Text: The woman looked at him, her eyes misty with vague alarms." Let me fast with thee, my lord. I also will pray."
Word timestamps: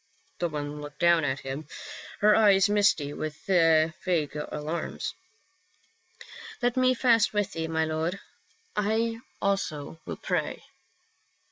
The 0.39 0.49
woman 0.49 0.81
looked 0.81 1.03
at 1.03 1.41
him, 1.41 1.67
her 2.21 2.35
eyes 2.35 2.67
misty 2.67 3.13
with 3.13 3.37
vague 3.45 4.35
alarms." 4.35 5.13
Let 6.63 6.75
me 6.75 6.95
fast 6.95 7.33
with 7.35 7.51
thee, 7.51 7.67
my 7.67 7.85
lord. 7.85 8.19
I 8.75 9.19
also 9.43 9.99
will 10.07 10.17
pray." 10.17 10.63